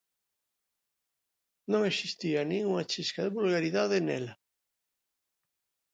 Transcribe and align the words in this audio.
Non 1.71 1.81
existía 1.91 2.39
nin 2.49 2.61
unha 2.71 2.87
chisca 2.91 3.21
de 3.23 3.33
vulgaridade 3.37 3.97
nela. 4.07 4.33